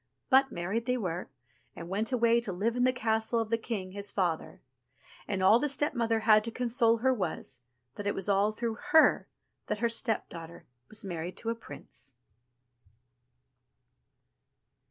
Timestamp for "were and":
0.97-1.87